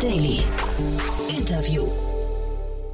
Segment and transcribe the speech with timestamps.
[0.00, 0.44] Daily.
[1.28, 1.88] Interview.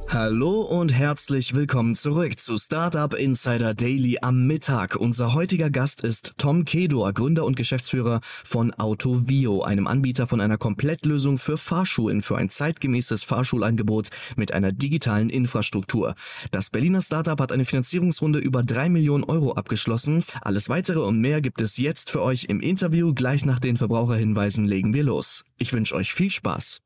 [0.07, 4.95] Hallo und herzlich willkommen zurück zu Startup Insider Daily am Mittag.
[4.95, 10.57] Unser heutiger Gast ist Tom Kedor, Gründer und Geschäftsführer von Autovio, einem Anbieter von einer
[10.57, 16.15] Komplettlösung für Fahrschulen für ein zeitgemäßes Fahrschulangebot mit einer digitalen Infrastruktur.
[16.49, 20.23] Das Berliner Startup hat eine Finanzierungsrunde über drei Millionen Euro abgeschlossen.
[20.41, 23.13] Alles weitere und mehr gibt es jetzt für euch im Interview.
[23.13, 25.43] Gleich nach den Verbraucherhinweisen legen wir los.
[25.57, 26.84] Ich wünsche euch viel Spaß.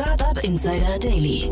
[0.00, 1.50] Startup Insider Daily.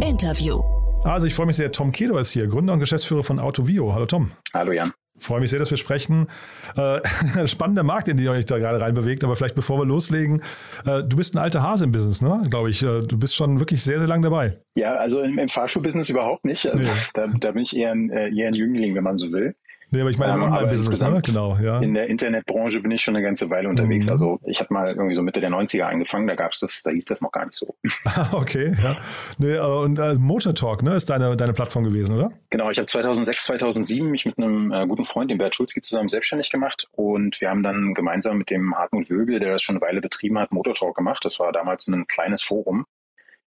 [0.00, 0.62] Interview.
[1.04, 3.92] Also ich freue mich sehr, Tom Kedo ist hier, Gründer und Geschäftsführer von Autovio.
[3.92, 4.30] Hallo Tom.
[4.54, 4.94] Hallo Jan.
[5.18, 6.26] Freue mich sehr, dass wir sprechen.
[6.74, 10.40] Äh, spannender Markt, in den ihr euch da gerade reinbewegt, aber vielleicht bevor wir loslegen,
[10.86, 12.42] äh, du bist ein alter Hase im Business, ne?
[12.48, 12.82] Glaube ich.
[12.82, 14.58] Äh, du bist schon wirklich sehr, sehr lang dabei.
[14.74, 16.66] Ja, also im, im Fahrschulbusiness überhaupt nicht.
[16.66, 16.98] Also nee.
[17.12, 19.54] da, da, bin ich eher ein, äh, eher ein Jüngling, wenn man so will.
[19.92, 21.20] Nee, aber ich meine im Online-Business, ne?
[21.22, 21.58] genau.
[21.60, 21.78] Ja.
[21.80, 24.06] In der Internetbranche bin ich schon eine ganze Weile unterwegs.
[24.06, 24.12] Mhm.
[24.12, 27.04] Also ich habe mal irgendwie so Mitte der 90er angefangen, da gab's das, da hieß
[27.04, 27.76] das noch gar nicht so.
[28.32, 28.96] okay, ja.
[29.36, 32.32] Nee, und äh, Motor Talk, ne, ist deine, deine Plattform gewesen, oder?
[32.48, 36.08] Genau, ich habe 2006, 2007 mich mit einem äh, guten Freund, dem Bert Schulzki, zusammen
[36.08, 39.86] selbstständig gemacht und wir haben dann gemeinsam mit dem Hartmut Wöbel, der das schon eine
[39.86, 41.22] Weile betrieben hat, Motor Talk gemacht.
[41.26, 42.86] Das war damals ein kleines Forum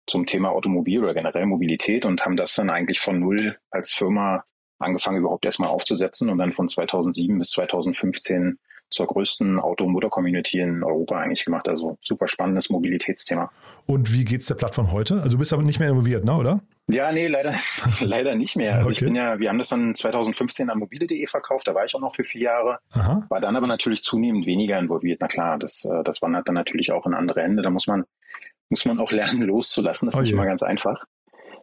[0.06, 4.44] zum Thema Automobil oder generell Mobilität und haben das dann eigentlich von null als Firma
[4.78, 8.58] angefangen überhaupt erstmal aufzusetzen und dann von 2007 bis 2015
[8.90, 11.68] zur größten Auto-Motor-Community in Europa eigentlich gemacht.
[11.68, 13.50] Also super spannendes Mobilitätsthema.
[13.86, 15.20] Und wie geht's der Plattform heute?
[15.22, 16.60] Also du bist aber nicht mehr involviert, ne, oder?
[16.90, 17.54] Ja, nee, leider,
[18.00, 18.76] leider nicht mehr.
[18.76, 18.92] Also okay.
[18.94, 22.00] ich bin ja, wir haben das dann 2015 an mobile.de verkauft, da war ich auch
[22.00, 23.26] noch für vier Jahre, Aha.
[23.28, 25.18] war dann aber natürlich zunehmend weniger involviert.
[25.20, 27.62] Na klar, das, äh, das wandert dann natürlich auch in andere Hände.
[27.62, 28.04] Da muss man,
[28.70, 30.06] muss man auch lernen, loszulassen.
[30.06, 31.04] Das ist oh nicht immer ganz einfach.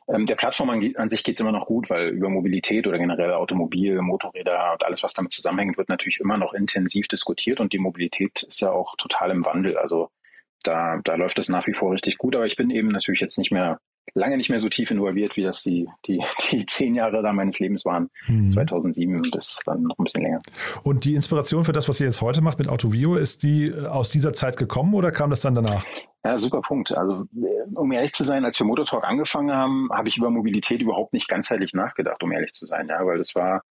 [0.08, 3.00] Ähm, der Plattform an, an sich geht es immer noch gut, weil über Mobilität oder
[3.00, 7.74] generell Automobil, Motorräder und alles, was damit zusammenhängt, wird natürlich immer noch intensiv diskutiert und
[7.74, 9.78] die Mobilität ist ja auch total im Wandel.
[9.78, 10.10] Also
[10.64, 13.38] da, da läuft das nach wie vor richtig gut, aber ich bin eben natürlich jetzt
[13.38, 13.80] nicht mehr
[14.14, 16.22] lange nicht mehr so tief involviert, wie das die, die,
[16.52, 18.10] die zehn Jahre da meines Lebens waren.
[18.28, 18.50] Mhm.
[18.50, 20.40] 2007, das dann noch ein bisschen länger.
[20.84, 23.88] Und die Inspiration für das, was ihr jetzt heute macht mit Autovio, ist die äh,
[23.88, 25.86] aus dieser Zeit gekommen oder kam das dann danach?
[26.24, 26.92] Ja, super Punkt.
[26.92, 30.82] Also, äh, um ehrlich zu sein, als wir Motortalk angefangen haben, habe ich über Mobilität
[30.82, 32.88] überhaupt nicht ganzheitlich nachgedacht, um ehrlich zu sein.
[32.88, 33.64] Ja, weil das war,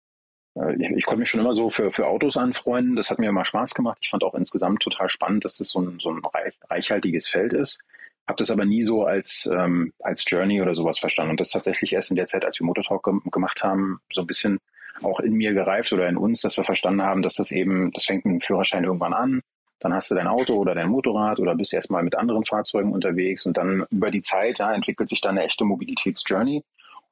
[0.57, 2.97] äh, ich, ich konnte mich schon immer so für, für Autos anfreunden.
[2.97, 3.99] Das hat mir immer Spaß gemacht.
[4.03, 7.53] Ich fand auch insgesamt total spannend, dass das so ein, so ein reich, reichhaltiges Feld
[7.53, 7.81] ist
[8.27, 11.33] habe das aber nie so als, ähm, als Journey oder sowas verstanden.
[11.33, 14.27] Und das tatsächlich erst in der Zeit, als wir Motortalk ge gemacht haben, so ein
[14.27, 14.61] bisschen
[15.03, 18.05] auch in mir gereift oder in uns, dass wir verstanden haben, dass das eben, das
[18.05, 19.41] fängt mit dem Führerschein irgendwann an.
[19.81, 23.45] Dann hast du dein Auto oder dein Motorrad oder bist erstmal mit anderen Fahrzeugen unterwegs
[23.45, 26.63] und dann über die Zeit ja, entwickelt sich dann eine echte Mobilitätsjourney.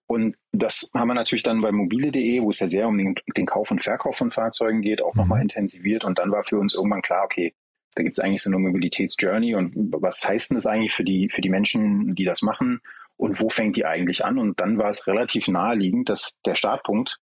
[0.06, 3.46] Und das haben wir natürlich dann bei mobile.de, wo es ja sehr um den, den
[3.46, 5.42] Kauf und Verkauf von Fahrzeugen geht, auch nochmal mhm.
[5.42, 6.04] intensiviert.
[6.04, 7.54] Und dann war für uns irgendwann klar, okay,
[7.94, 11.28] da gibt es eigentlich so eine Mobilitätsjourney und was heißt denn das eigentlich für die,
[11.28, 12.80] für die Menschen, die das machen
[13.16, 14.38] und wo fängt die eigentlich an?
[14.38, 17.18] Und dann war es relativ naheliegend, dass der Startpunkt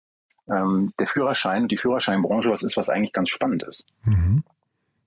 [0.49, 3.85] ähm, der Führerschein, die Führerscheinbranche was ist, was eigentlich ganz spannend ist.
[4.03, 4.43] Mhm.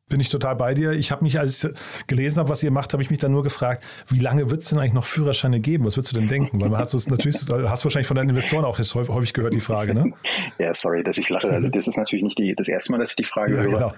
[0.09, 0.91] Bin ich total bei dir.
[0.91, 3.45] Ich habe mich, als ich gelesen habe, was ihr macht, habe ich mich dann nur
[3.45, 5.85] gefragt, wie lange wird es denn eigentlich noch Führerscheine geben?
[5.85, 6.61] Was würdest du denn denken?
[6.61, 9.95] Weil man hat es natürlich, hast wahrscheinlich von deinen Investoren auch häufig gehört, die Frage,
[9.95, 10.13] ne?
[10.59, 11.49] ja, sorry, dass ich lache.
[11.51, 13.71] Also das ist natürlich nicht die, das erste Mal, dass ich die Frage ja, höre.
[13.71, 13.93] Genau.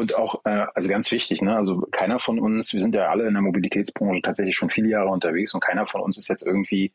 [0.00, 1.54] Und auch, äh, also ganz wichtig, ne?
[1.54, 5.10] also keiner von uns, wir sind ja alle in der Mobilitätsbranche tatsächlich schon viele Jahre
[5.10, 6.94] unterwegs und keiner von uns ist jetzt irgendwie,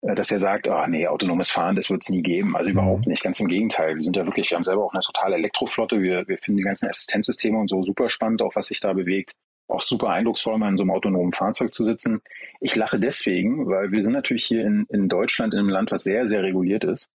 [0.00, 2.56] äh, dass er sagt, ah oh, nee, autonomes Fahren, das wird es nie geben.
[2.56, 2.76] Also mhm.
[2.76, 3.94] überhaupt nicht, ganz im Gegenteil.
[3.94, 6.64] Wir sind ja wirklich, wir haben selber auch eine totale Elektroflotte, wir, wir finden die
[6.64, 9.34] ganzen Assistenzsysteme und so super spannend, auch was sich da bewegt.
[9.68, 12.20] Auch super eindrucksvoll, mal in so einem autonomen Fahrzeug zu sitzen.
[12.58, 16.02] Ich lache deswegen, weil wir sind natürlich hier in, in Deutschland in einem Land, was
[16.02, 17.10] sehr, sehr reguliert ist.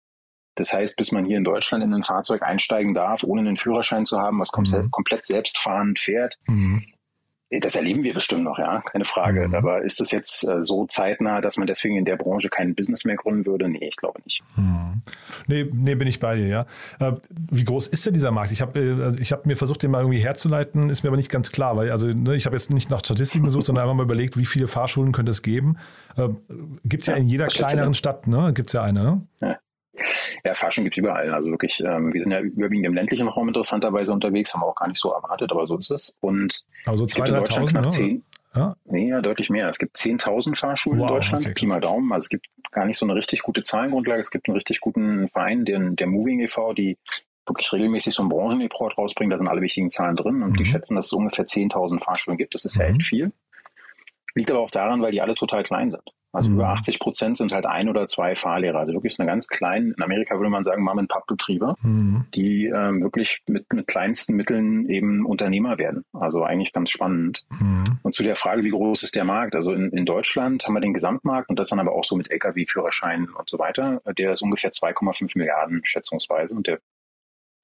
[0.56, 4.05] Das heißt, bis man hier in Deutschland in ein Fahrzeug einsteigen darf, ohne einen Führerschein
[4.05, 4.91] zu haben, was mhm.
[4.91, 6.83] komplett selbstfahrend fährt, mhm.
[7.50, 9.49] das erleben wir bestimmt noch, ja, keine Frage.
[9.49, 9.55] Mhm.
[9.55, 13.04] Aber ist das jetzt äh, so zeitnah, dass man deswegen in der Branche kein Business
[13.04, 13.69] mehr gründen würde?
[13.69, 14.42] Nee, ich glaube nicht.
[14.57, 15.03] Mhm.
[15.47, 16.66] Nee, nee, bin ich bei dir, ja.
[17.01, 18.51] Äh, wie groß ist denn dieser Markt?
[18.51, 21.19] Ich habe äh, also ich hab mir versucht, den mal irgendwie herzuleiten, ist mir aber
[21.19, 23.95] nicht ganz klar, weil also ne, ich habe jetzt nicht nach Statistiken gesucht, sondern einfach
[23.95, 25.77] mal überlegt, wie viele Fahrschulen könnte es geben.
[26.16, 26.28] Äh,
[26.86, 28.54] Gibt es ja, ja, in jeder kleineren Stadt, ne?
[28.54, 29.27] Gibt es ja eine, ne?
[29.42, 29.59] Ja.
[30.45, 31.33] Ja, Fahrstuhl gibt es überall.
[31.33, 34.74] Also wirklich, ähm, wir sind ja überwiegend im ländlichen Raum interessanterweise unterwegs, haben wir auch
[34.74, 36.15] gar nicht so erwartet, aber so ist es.
[36.21, 37.89] Und also es gibt in Deutschland knapp ne?
[37.89, 38.24] zehn.
[38.54, 38.77] Ja?
[38.86, 39.68] Nee, ja, deutlich mehr.
[39.68, 42.13] Es gibt 10.000 Fahrschulen wow, in Deutschland, okay, Pi mal Daumen.
[42.13, 44.22] Also es gibt gar nicht so eine richtig gute Zahlengrundlage.
[44.22, 46.97] Es gibt einen richtig guten Verein, den, der Moving e.V., die
[47.47, 49.30] wirklich regelmäßig so einen Branchenreport rausbringen.
[49.30, 50.57] Da sind alle wichtigen Zahlen drin und mhm.
[50.57, 52.54] die schätzen, dass es ungefähr 10.000 Fahrschulen gibt.
[52.54, 52.92] Das ist ja mhm.
[52.92, 53.33] echt viel.
[54.36, 56.03] Liegt aber auch daran, weil die alle total klein sind.
[56.30, 56.56] Also mhm.
[56.56, 58.78] über 80 Prozent sind halt ein oder zwei Fahrlehrer.
[58.78, 62.27] Also wirklich eine ganz kleine, in Amerika würde man sagen, Mom-and-Pub-Betriebe, mhm.
[62.34, 66.04] die ähm, wirklich mit, mit kleinsten Mitteln eben Unternehmer werden.
[66.12, 67.47] Also eigentlich ganz spannend.
[67.59, 67.84] Mhm.
[68.03, 69.54] Und zu der Frage, wie groß ist der Markt?
[69.54, 72.30] Also in, in Deutschland haben wir den Gesamtmarkt und das dann aber auch so mit
[72.30, 74.03] Lkw-Führerscheinen und so weiter.
[74.18, 76.80] Der ist ungefähr 2,5 Milliarden schätzungsweise und der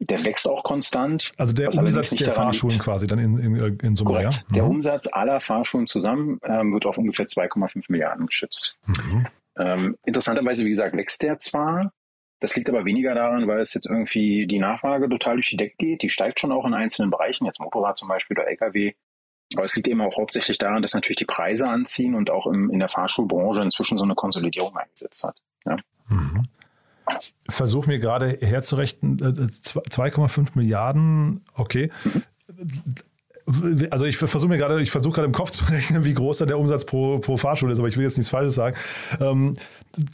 [0.07, 1.33] der wächst auch konstant.
[1.37, 2.85] Also der Umsatz der Fahrschulen liegt.
[2.85, 4.33] quasi dann in, in, in Summe, Korrekt.
[4.33, 4.55] Ja?
[4.55, 4.71] Der mhm.
[4.71, 8.77] Umsatz aller Fahrschulen zusammen ähm, wird auf ungefähr 2,5 Milliarden geschätzt.
[8.87, 9.27] Mhm.
[9.59, 11.93] Ähm, interessanterweise, wie gesagt, wächst der zwar,
[12.41, 15.77] das liegt aber weniger daran, weil es jetzt irgendwie die Nachfrage total durch die Decke
[15.79, 16.03] geht.
[16.03, 18.95] Die steigt schon auch in einzelnen Bereichen, jetzt Motorrad zum Beispiel oder LKW.
[19.55, 22.71] Aber es liegt eben auch hauptsächlich daran, dass natürlich die Preise anziehen und auch im,
[22.71, 25.37] in der Fahrschulbranche inzwischen so eine Konsolidierung eingesetzt hat.
[25.67, 25.77] Ja.
[26.09, 26.49] Mhm
[27.49, 31.91] versuche mir gerade herzurechnen, 2,5 äh, Milliarden, okay.
[33.91, 36.47] Also ich versuche mir gerade, ich versuche gerade im Kopf zu rechnen, wie groß da
[36.47, 38.77] der Umsatz pro, pro Fahrschule ist, aber ich will jetzt nichts Falsches sagen.
[39.21, 39.57] Ähm,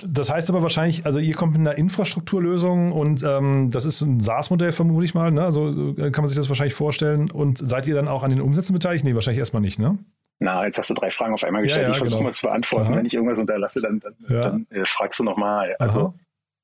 [0.07, 4.21] das heißt aber wahrscheinlich, also ihr kommt mit einer Infrastrukturlösung und ähm, das ist ein
[4.21, 5.45] SaaS-Modell vermute ich mal, ne?
[5.45, 7.31] Also kann man sich das wahrscheinlich vorstellen.
[7.31, 9.05] Und seid ihr dann auch an den Umsätzen beteiligt?
[9.05, 9.99] Nee, wahrscheinlich erstmal nicht, ne?
[10.41, 11.83] Na, jetzt hast du drei Fragen auf einmal gestellt.
[11.83, 12.29] Ja, ja, ich versuche genau.
[12.29, 12.87] mal zu beantworten.
[12.89, 12.97] Aha.
[12.97, 14.41] Wenn ich irgendwas unterlasse, dann, dann, ja.
[14.41, 15.75] dann äh, fragst du nochmal.
[15.79, 16.15] Also Aha.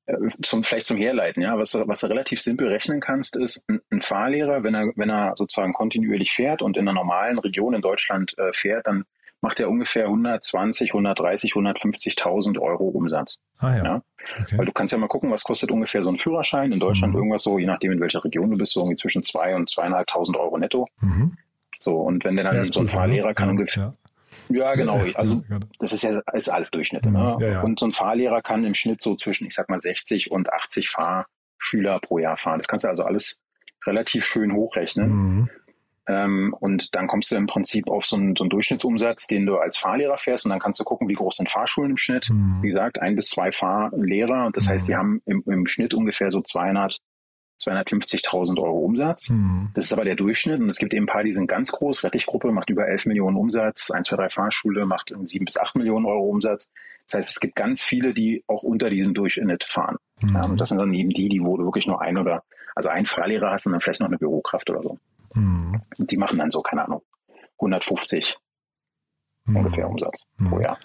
[0.05, 3.81] Äh, zum, vielleicht zum Herleiten, ja, was, was du relativ simpel rechnen kannst, ist ein,
[3.91, 7.81] ein, Fahrlehrer, wenn er, wenn er sozusagen kontinuierlich fährt und in einer normalen Region in
[7.81, 9.05] Deutschland äh, fährt, dann
[9.41, 13.39] macht er ungefähr 120, 130, 150.000 Euro Umsatz.
[13.59, 13.83] Ah, ja.
[13.83, 14.01] ja?
[14.41, 14.57] Okay.
[14.57, 17.19] Weil du kannst ja mal gucken, was kostet ungefähr so ein Führerschein in Deutschland mhm.
[17.19, 20.37] irgendwas so, je nachdem in welcher Region du bist, so irgendwie zwischen zwei und zweieinhalbtausend
[20.37, 20.87] Euro netto.
[20.99, 21.37] Mhm.
[21.79, 23.93] So, und wenn der dann so ein Fahrlehrer kann ungefähr,
[24.49, 24.75] ja.
[24.75, 24.99] Genau.
[25.15, 25.43] Also
[25.79, 27.11] das ist ja ist alles Durchschnitte.
[27.11, 27.37] Ne?
[27.39, 27.61] Ja, ja.
[27.61, 30.89] Und so ein Fahrlehrer kann im Schnitt so zwischen, ich sag mal, 60 und 80
[30.89, 32.59] Fahrschüler pro Jahr fahren.
[32.59, 33.41] Das kannst du also alles
[33.85, 35.09] relativ schön hochrechnen.
[35.09, 35.49] Mhm.
[36.07, 39.57] Ähm, und dann kommst du im Prinzip auf so einen, so einen, Durchschnittsumsatz, den du
[39.57, 40.45] als Fahrlehrer fährst.
[40.45, 42.29] Und dann kannst du gucken, wie groß sind Fahrschulen im Schnitt.
[42.29, 42.61] Mhm.
[42.61, 44.45] Wie gesagt, ein bis zwei Fahrlehrer.
[44.45, 44.69] Und das mhm.
[44.69, 46.99] heißt, die haben im, im Schnitt ungefähr so 200
[47.67, 49.29] 250.000 Euro Umsatz.
[49.29, 49.69] Mhm.
[49.73, 52.03] Das ist aber der Durchschnitt und es gibt eben ein paar, die sind ganz groß.
[52.03, 56.05] Rettichgruppe macht über 11 Millionen Umsatz, 1, 2, 3 Fahrschule macht 7 bis 8 Millionen
[56.05, 56.69] Euro Umsatz.
[57.07, 59.97] Das heißt, es gibt ganz viele, die auch unter diesem Durchschnitt fahren.
[60.21, 60.35] Mhm.
[60.35, 62.43] Ja, das sind dann eben die, die wo du wirklich nur ein oder,
[62.75, 64.97] also ein Fahrlehrer hast und dann vielleicht noch eine Bürokraft oder so.
[65.33, 65.81] Mhm.
[65.97, 67.01] Die machen dann so, keine Ahnung,
[67.57, 68.37] 150
[69.45, 69.57] mhm.
[69.57, 70.61] ungefähr Umsatz pro mhm.
[70.61, 70.77] Jahr.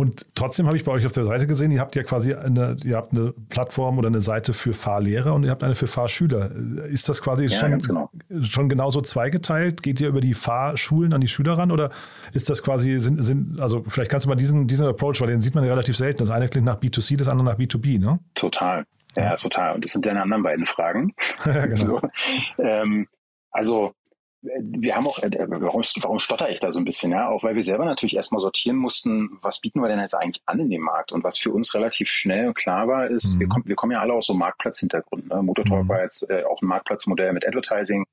[0.00, 2.74] Und trotzdem habe ich bei euch auf der Seite gesehen, ihr habt ja quasi eine,
[2.84, 6.50] ihr habt eine Plattform oder eine Seite für Fahrlehrer und ihr habt eine für Fahrschüler.
[6.86, 8.10] Ist das quasi ja, schon, genau.
[8.40, 9.82] schon genauso zweigeteilt?
[9.82, 11.90] Geht ihr über die Fahrschulen an die Schüler ran oder
[12.32, 15.42] ist das quasi, sind, sind, also vielleicht kannst du mal diesen, diesen Approach, weil den
[15.42, 16.20] sieht man ja relativ selten.
[16.20, 18.20] Das eine klingt nach B2C, das andere nach B2B, ne?
[18.34, 18.86] Total.
[19.18, 19.74] Ja, total.
[19.74, 21.12] Und das sind deine anderen beiden Fragen.
[21.44, 21.76] ja, genau.
[22.56, 22.62] so.
[22.62, 23.06] ähm,
[23.50, 23.92] also
[24.42, 27.28] wir haben auch, äh, warum, warum stotter ich da so ein bisschen, ja?
[27.28, 30.60] Auch weil wir selber natürlich erstmal sortieren mussten, was bieten wir denn jetzt eigentlich an
[30.60, 31.12] in dem Markt?
[31.12, 33.40] Und was für uns relativ schnell und klar war, ist, mhm.
[33.40, 35.28] wir, kommen, wir kommen ja alle aus so Marktplatzhintergründen.
[35.28, 35.42] Ne?
[35.42, 35.88] Motortalk mhm.
[35.88, 38.04] war jetzt äh, auch ein Marktplatzmodell mit Advertising.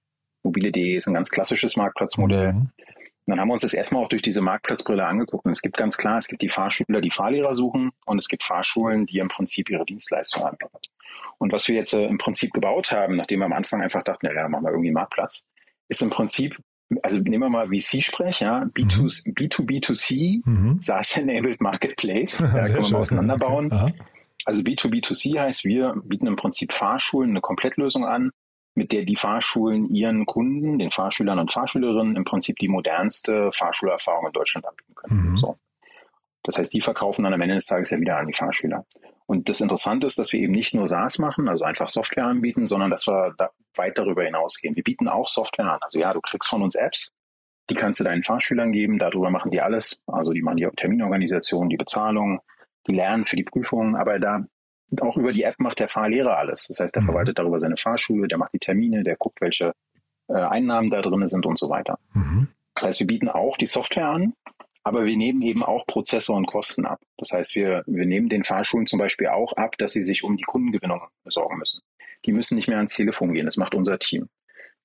[0.43, 2.53] Mobile.de ist ein ganz klassisches Marktplatzmodell.
[2.53, 2.69] Mhm.
[3.27, 5.45] Dann haben wir uns das erstmal auch durch diese Marktplatzbrille angeguckt.
[5.45, 8.43] Und es gibt ganz klar, es gibt die Fahrschüler, die Fahrlehrer suchen und es gibt
[8.43, 10.77] Fahrschulen, die im Prinzip ihre Dienstleistung anbieten.
[11.37, 14.27] Und was wir jetzt äh, im Prinzip gebaut haben, nachdem wir am Anfang einfach dachten,
[14.27, 15.45] ja, machen wir irgendwie einen Marktplatz,
[15.89, 16.57] ist im Prinzip,
[17.03, 19.33] also nehmen wir mal VC-Sprech, ja, B2, mhm.
[19.33, 20.81] B2B2C, mhm.
[20.81, 23.71] SaaS-enabled Marketplace, da können wir mal auseinanderbauen.
[23.71, 23.93] Okay.
[24.45, 28.31] Also B2B2C heißt, wir bieten im Prinzip Fahrschulen eine Komplettlösung an,
[28.75, 34.27] mit der die Fahrschulen ihren Kunden, den Fahrschülern und Fahrschülerinnen im Prinzip die modernste Fahrschulerfahrung
[34.27, 35.31] in Deutschland anbieten können.
[35.31, 35.37] Mhm.
[35.37, 35.57] So.
[36.47, 38.85] Das heißt, die verkaufen dann am Ende des Tages ja wieder an die Fahrschüler.
[39.25, 42.65] Und das Interessante ist, dass wir eben nicht nur SaaS machen, also einfach Software anbieten,
[42.65, 44.75] sondern dass wir da weit darüber hinausgehen.
[44.77, 45.79] Wir bieten auch Software an.
[45.81, 47.11] Also ja, du kriegst von uns Apps,
[47.69, 50.01] die kannst du deinen Fahrschülern geben, darüber machen die alles.
[50.07, 52.39] Also die machen die Terminorganisation, die Bezahlung,
[52.87, 54.45] die lernen für die Prüfungen, aber da
[55.01, 56.67] auch über die App macht der Fahrlehrer alles.
[56.69, 57.07] Das heißt, der mhm.
[57.07, 59.73] verwaltet darüber seine Fahrschule, der macht die Termine, der guckt, welche
[60.29, 61.99] äh, Einnahmen da drin sind und so weiter.
[62.13, 62.47] Mhm.
[62.75, 64.33] Das heißt, wir bieten auch die Software an,
[64.87, 67.01] aber wir nehmen eben auch Prozesse und Kosten ab.
[67.17, 70.37] Das heißt, wir, wir nehmen den Fahrschulen zum Beispiel auch ab, dass sie sich um
[70.37, 71.81] die Kundengewinnung sorgen müssen.
[72.25, 73.45] Die müssen nicht mehr ans Telefon gehen.
[73.45, 74.29] Das macht unser Team.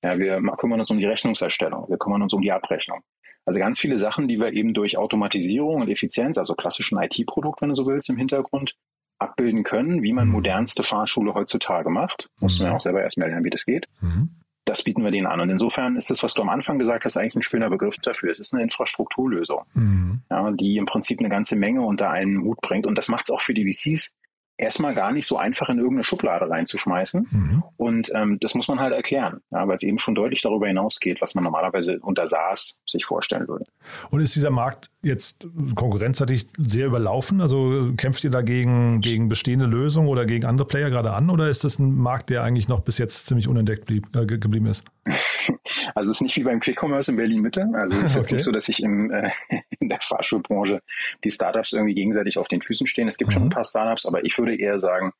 [0.02, 1.88] Ja, wir kümmern uns um die Rechnungserstellung.
[1.88, 3.02] Wir kümmern uns um die Abrechnung.
[3.44, 7.68] Also ganz viele Sachen, die wir eben durch Automatisierung und Effizienz, also klassischen IT-Produkt, wenn
[7.68, 8.74] du so willst, im Hintergrund
[9.20, 10.32] abbilden können, wie man mhm.
[10.32, 12.28] modernste Fahrschule heutzutage macht.
[12.40, 12.76] Mussten wir mhm.
[12.76, 13.86] auch selber erstmal lernen, wie das geht.
[14.00, 15.40] Mhm das bieten wir denen an.
[15.40, 18.30] Und insofern ist das, was du am Anfang gesagt hast, eigentlich ein schöner Begriff dafür.
[18.30, 20.20] Es ist eine Infrastrukturlösung, mhm.
[20.30, 22.86] ja, die im Prinzip eine ganze Menge unter einen Hut bringt.
[22.86, 24.16] Und das macht es auch für die VCs
[24.62, 27.26] erstmal gar nicht so einfach in irgendeine Schublade reinzuschmeißen.
[27.30, 27.62] Mhm.
[27.76, 31.20] Und ähm, das muss man halt erklären, ja, weil es eben schon deutlich darüber hinausgeht,
[31.20, 33.64] was man normalerweise unter SaaS sich vorstellen würde.
[34.10, 37.40] Und ist dieser Markt jetzt konkurrenzseitig sehr überlaufen?
[37.40, 41.28] Also kämpft ihr dagegen gegen bestehende Lösungen oder gegen andere Player gerade an?
[41.28, 44.66] Oder ist das ein Markt, der eigentlich noch bis jetzt ziemlich unentdeckt blieb, äh, geblieben
[44.66, 44.84] ist?
[45.94, 47.68] Also es ist nicht wie beim Quick Commerce in Berlin Mitte.
[47.74, 48.18] Also es ist okay.
[48.18, 49.30] jetzt nicht so, dass sich in, äh,
[49.80, 50.80] in der Fahrschulbranche
[51.24, 53.08] die Startups irgendwie gegenseitig auf den Füßen stehen.
[53.08, 53.34] Es gibt mhm.
[53.34, 55.12] schon ein paar Startups, aber ich würde eher sagen,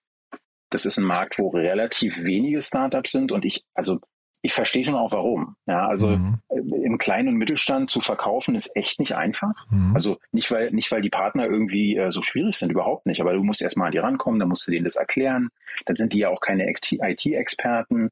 [0.71, 4.00] das ist ein Markt, wo relativ wenige Startups sind und ich, also
[4.43, 5.55] ich verstehe schon auch warum.
[5.67, 6.38] Ja, also mhm.
[6.49, 9.67] Äh, im kleinen und Mittelstand zu verkaufen ist echt nicht einfach.
[9.71, 9.95] Mhm.
[9.95, 13.21] Also nicht weil nicht weil die Partner irgendwie äh, so schwierig sind, überhaupt nicht.
[13.21, 15.50] Aber du musst erstmal an die rankommen, dann musst du denen das erklären.
[15.87, 18.11] Dann sind die ja auch keine IT-Experten.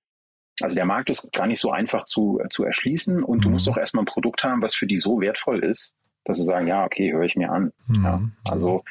[0.61, 3.43] Also der Markt ist gar nicht so einfach zu, zu erschließen und mhm.
[3.43, 6.45] du musst auch erstmal ein Produkt haben, was für die so wertvoll ist, dass sie
[6.45, 7.73] sagen, ja, okay, höre ich mir an.
[7.87, 8.05] Mhm.
[8.05, 8.85] Ja, also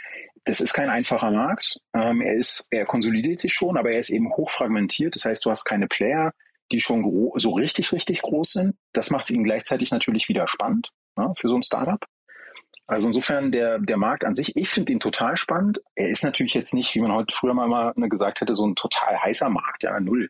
[0.45, 1.79] das ist kein einfacher Markt.
[1.93, 5.15] Ähm, er ist, er konsolidiert sich schon, aber er ist eben hochfragmentiert.
[5.15, 6.33] Das heißt, du hast keine Player,
[6.71, 7.03] die schon
[7.35, 8.75] so richtig, richtig groß sind.
[8.93, 12.03] Das macht es ihnen gleichzeitig natürlich wieder spannend ne, für so ein Startup.
[12.87, 15.79] Also insofern der, der Markt an sich, ich finde ihn total spannend.
[15.93, 19.21] Er ist natürlich jetzt nicht, wie man heute früher mal gesagt hätte, so ein total
[19.21, 20.29] heißer Markt, ja, null.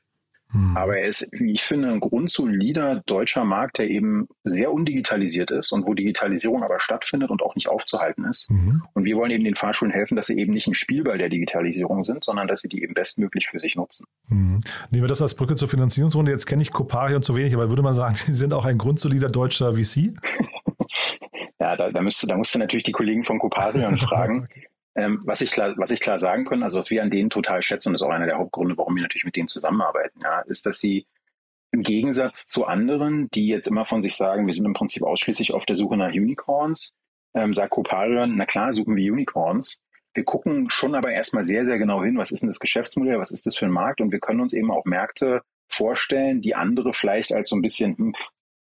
[0.52, 0.76] Hm.
[0.76, 5.72] Aber er ist, wie ich finde, ein grundsolider deutscher Markt, der eben sehr undigitalisiert ist
[5.72, 8.50] und wo Digitalisierung aber stattfindet und auch nicht aufzuhalten ist.
[8.50, 8.84] Mhm.
[8.94, 12.04] Und wir wollen eben den Fahrschulen helfen, dass sie eben nicht ein Spielball der Digitalisierung
[12.04, 14.06] sind, sondern dass sie die eben bestmöglich für sich nutzen.
[14.28, 14.60] Mhm.
[14.90, 16.32] Nehmen wir das als Brücke zur Finanzierungsrunde.
[16.32, 19.28] Jetzt kenne ich Coparion zu wenig, aber würde man sagen, Sie sind auch ein grundsolider
[19.28, 20.14] deutscher VC?
[21.60, 24.48] ja, da, da, müsste, da musst du natürlich die Kollegen von Coparion fragen.
[24.96, 27.62] Ähm, was, ich klar, was ich klar sagen kann, also was wir an denen total
[27.62, 30.42] schätzen, und das ist auch einer der Hauptgründe, warum wir natürlich mit denen zusammenarbeiten, ja,
[30.42, 31.06] ist, dass sie
[31.72, 35.54] im Gegensatz zu anderen, die jetzt immer von sich sagen, wir sind im Prinzip ausschließlich
[35.54, 36.96] auf der Suche nach Unicorns,
[37.36, 39.82] ähm, sagt Coparion, na klar, suchen wir Unicorns.
[40.16, 43.32] Wir gucken schon aber erstmal sehr, sehr genau hin, was ist denn das Geschäftsmodell, was
[43.32, 46.94] ist das für ein Markt und wir können uns eben auch Märkte vorstellen, die andere
[46.94, 48.16] vielleicht als so ein bisschen, hm,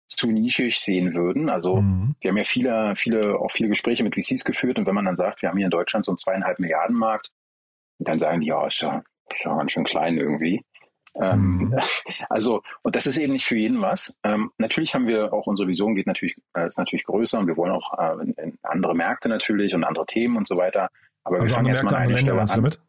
[0.08, 1.48] zu nischig sehen würden.
[1.48, 2.14] Also mhm.
[2.20, 5.16] wir haben ja viele, viele, auch viele Gespräche mit VCs geführt und wenn man dann
[5.16, 7.30] sagt, wir haben hier in Deutschland so einen zweieinhalb Milliarden Markt,
[7.98, 10.64] dann sagen die, ja, ist ja, ist ja ganz schön klein irgendwie.
[11.20, 11.76] Ähm, mhm.
[12.28, 14.18] also, und das ist eben nicht für jeden was.
[14.22, 17.56] Ähm, natürlich haben wir auch unsere Vision geht natürlich, äh, ist natürlich größer und wir
[17.56, 20.90] wollen auch äh, in, in andere Märkte natürlich und andere Themen und so weiter.
[21.24, 22.46] Aber also wir fangen jetzt mal an eine Stelle an.
[22.46, 22.80] Damit?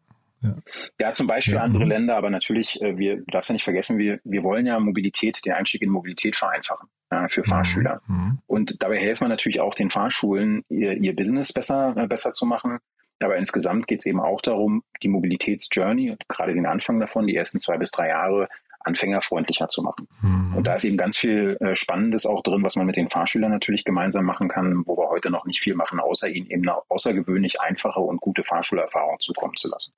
[0.42, 0.56] Ja.
[1.00, 1.62] ja, zum Beispiel ja.
[1.62, 1.90] andere mhm.
[1.90, 5.46] Länder, aber natürlich, äh, wir, du darfst ja nicht vergessen, wir, wir wollen ja Mobilität,
[5.46, 6.88] den Einstieg in Mobilität vereinfachen
[7.28, 8.02] für Fahrschüler.
[8.08, 8.16] Mhm.
[8.16, 8.40] mhm.
[8.46, 12.46] Und dabei helfen wir natürlich auch den Fahrschulen, ihr, ihr Business besser, äh, besser zu
[12.46, 12.78] machen.
[13.22, 17.36] Aber insgesamt geht es eben auch darum, die Mobilitätsjourney und gerade den Anfang davon, die
[17.36, 18.48] ersten zwei bis drei Jahre,
[18.82, 20.08] anfängerfreundlicher zu machen.
[20.22, 20.56] Mhm.
[20.56, 23.52] Und da ist eben ganz viel äh, Spannendes auch drin, was man mit den Fahrschülern
[23.52, 26.78] natürlich gemeinsam machen kann, wo wir heute noch nicht viel machen, außer ihnen eben eine
[26.88, 29.94] außergewöhnlich einfache und gute Fahrschulerfahrung zukommen zu lassen.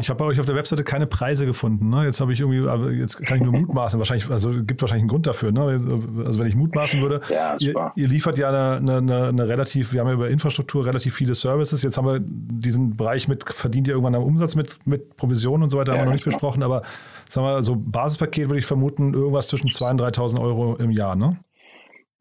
[0.00, 1.88] Ich habe bei euch auf der Webseite keine Preise gefunden.
[1.88, 2.06] Ne?
[2.06, 3.98] Jetzt habe ich irgendwie, aber jetzt kann ich nur mutmaßen.
[3.98, 5.52] Wahrscheinlich, also gibt wahrscheinlich einen Grund dafür.
[5.52, 5.60] Ne?
[5.60, 10.00] Also wenn ich mutmaßen würde, ja, ihr, ihr, liefert ja eine, eine, eine, relativ, wir
[10.00, 11.82] haben ja über Infrastruktur relativ viele Services.
[11.82, 15.68] Jetzt haben wir diesen Bereich mit, verdient ihr irgendwann am Umsatz mit, mit Provisionen und
[15.68, 16.36] so weiter, ja, haben wir noch nicht genau.
[16.36, 16.62] besprochen.
[16.62, 16.82] Aber
[17.28, 21.16] sagen wir, so Basispaket würde ich vermuten, irgendwas zwischen 2.000 und 3.000 Euro im Jahr,
[21.16, 21.38] ne?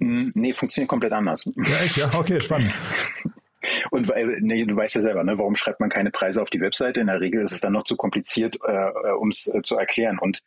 [0.01, 1.45] Hm, nee, funktioniert komplett anders.
[1.55, 1.95] Ja, echt?
[1.95, 2.73] Ja, okay, spannend.
[3.91, 6.61] Und weil, nee, du weißt ja selber, ne, warum schreibt man keine Preise auf die
[6.61, 7.01] Webseite?
[7.01, 9.75] In der Regel ist es dann noch zu kompliziert, äh, äh um es äh, zu
[9.75, 10.17] erklären.
[10.19, 10.41] Und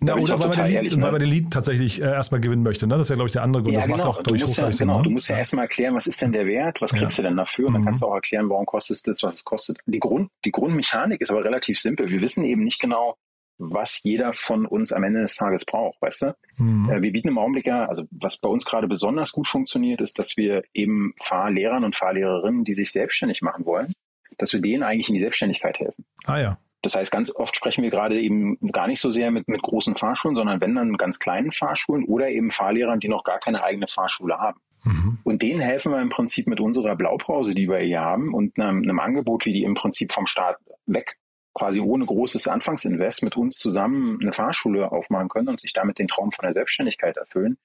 [0.00, 1.02] na, oder weil man, den Lead, ne?
[1.02, 2.86] weil man den Lead tatsächlich äh, erstmal gewinnen möchte.
[2.86, 2.96] Ne?
[2.96, 3.72] Das ist ja, glaube ich, der andere Grund.
[3.72, 3.96] Ja, das genau.
[3.96, 4.70] macht auch, glaube ich, ja.
[4.70, 5.02] Genau, ne?
[5.02, 5.38] du musst ja, ja.
[5.40, 7.22] erstmal erklären, was ist denn der Wert, was kriegst ja.
[7.22, 7.66] du denn dafür?
[7.66, 7.86] Und dann mhm.
[7.86, 9.78] kannst du auch erklären, warum kostet es das, was es kostet.
[9.86, 12.08] Die, Grund, die Grundmechanik ist aber relativ simpel.
[12.08, 13.16] Wir wissen eben nicht genau,
[13.58, 16.36] was jeder von uns am Ende des Tages braucht, weißt du?
[16.56, 16.90] Mhm.
[16.90, 20.18] Äh, wir bieten im Augenblick ja, also was bei uns gerade besonders gut funktioniert, ist,
[20.18, 23.92] dass wir eben Fahrlehrern und Fahrlehrerinnen, die sich selbstständig machen wollen,
[24.38, 26.04] dass wir denen eigentlich in die Selbstständigkeit helfen.
[26.24, 26.58] Ah ja.
[26.82, 29.96] Das heißt, ganz oft sprechen wir gerade eben gar nicht so sehr mit, mit großen
[29.96, 33.88] Fahrschulen, sondern wenn dann ganz kleinen Fahrschulen oder eben Fahrlehrern, die noch gar keine eigene
[33.88, 34.60] Fahrschule haben.
[34.84, 35.18] Mhm.
[35.24, 38.82] Und denen helfen wir im Prinzip mit unserer Blaupause, die wir hier haben und einem,
[38.82, 41.16] einem Angebot, wie die im Prinzip vom Staat weg
[41.58, 46.08] quasi ohne großes Anfangsinvest mit uns zusammen eine Fahrschule aufmachen können und sich damit den
[46.08, 47.58] Traum von der Selbstständigkeit erfüllen.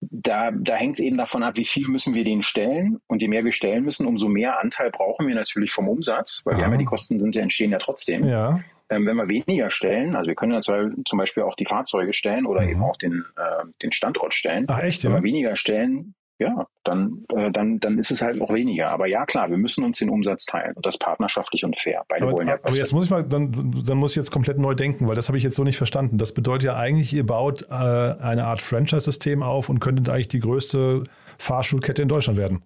[0.00, 3.00] Da, da hängt es eben davon ab, wie viel müssen wir denen stellen.
[3.08, 6.54] Und je mehr wir stellen müssen, umso mehr Anteil brauchen wir natürlich vom Umsatz, weil
[6.54, 6.60] Aha.
[6.60, 8.24] wir haben ja die Kosten sind ja entstehen ja trotzdem.
[8.24, 8.60] Ja.
[8.90, 12.46] Ähm, wenn wir weniger stellen, also wir können ja zum Beispiel auch die Fahrzeuge stellen
[12.46, 12.68] oder mhm.
[12.68, 14.64] eben auch den, äh, den Standort stellen.
[14.68, 15.02] Ach echt?
[15.02, 15.10] Ja?
[15.10, 18.90] Wenn wir weniger stellen, ja, dann, äh, dann, dann ist es halt auch weniger.
[18.90, 22.04] Aber ja, klar, wir müssen uns den Umsatz teilen und das partnerschaftlich und fair.
[22.08, 24.58] Beide aber, wollen ja aber jetzt muss ich mal, dann, dann muss ich jetzt komplett
[24.58, 26.18] neu denken, weil das habe ich jetzt so nicht verstanden.
[26.18, 30.40] Das bedeutet ja eigentlich, ihr baut äh, eine Art Franchise-System auf und könntet eigentlich die
[30.40, 31.04] größte
[31.38, 32.62] Fahrschulkette in Deutschland werden.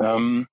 [0.00, 0.46] Ähm,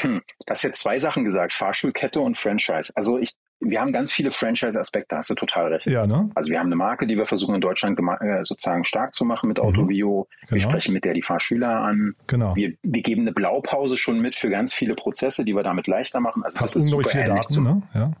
[0.00, 2.92] Hm, du hast jetzt zwei Sachen gesagt, Fahrschulkette und Franchise.
[2.94, 5.86] Also ich, wir haben ganz viele Franchise-Aspekte, hast du total recht.
[5.86, 6.30] Ja, ne?
[6.34, 9.48] Also wir haben eine Marke, die wir versuchen in Deutschland äh, sozusagen stark zu machen
[9.48, 10.28] mit Autovio.
[10.28, 10.54] Mhm, genau.
[10.54, 12.14] Wir sprechen mit der die Fahrschüler an.
[12.26, 12.54] Genau.
[12.54, 16.20] Wir, wir geben eine Blaupause schon mit für ganz viele Prozesse, die wir damit leichter
[16.20, 16.44] machen.
[16.44, 17.82] Also Hast das ist super viele Daten, zu, ne?
[17.94, 18.12] Ja.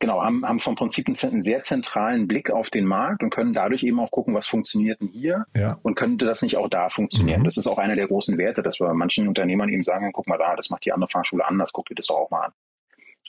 [0.00, 3.82] Genau, haben, haben vom Prinzip einen, sehr zentralen Blick auf den Markt und können dadurch
[3.82, 5.76] eben auch gucken, was funktioniert denn hier ja.
[5.82, 7.40] und könnte das nicht auch da funktionieren.
[7.40, 7.44] Mhm.
[7.44, 10.38] Das ist auch einer der großen Werte, dass wir manchen Unternehmern eben sagen, guck mal
[10.38, 12.52] da, das macht die andere Fahrschule anders, guck dir das doch auch mal an.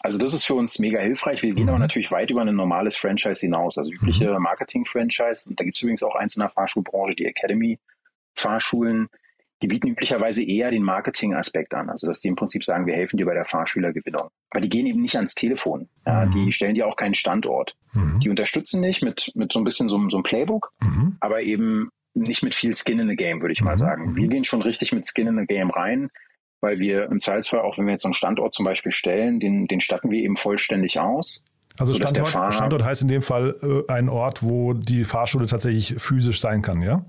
[0.02, 1.42] Also das ist für uns mega hilfreich.
[1.42, 1.70] Wir gehen mhm.
[1.70, 4.44] aber natürlich weit über ein normales Franchise hinaus, also übliche mhm.
[4.44, 5.50] Marketing-Franchise.
[5.50, 9.10] Und da gibt es übrigens auch eins in der Fahrschulbranche, die Academy-Fahrschulen.
[9.62, 11.90] Die bieten üblicherweise eher den Marketing-Aspekt an.
[11.90, 14.30] Also dass die im Prinzip sagen, wir helfen dir bei der Fahrschülergewinnung.
[14.52, 15.90] Aber die gehen eben nicht ans Telefon.
[16.06, 16.32] Ja, mhm.
[16.32, 17.76] Die stellen dir auch keinen Standort.
[17.94, 18.22] Mhm.
[18.22, 21.18] Die unterstützen dich mit, mit so ein bisschen so, so einem Playbook, mhm.
[21.20, 24.16] aber eben nicht mit viel Skin in the Game, würde ich mal sagen.
[24.16, 26.10] Wir gehen schon richtig mit Skin in the Game rein
[26.62, 29.68] weil wir im Zweifelsfall, auch wenn wir jetzt so einen Standort zum Beispiel stellen, den,
[29.68, 31.44] den statten wir eben vollständig aus.
[31.78, 36.42] Also Standort, Standort heißt in dem Fall äh, ein Ort, wo die Fahrschule tatsächlich physisch
[36.42, 37.06] sein kann, ja?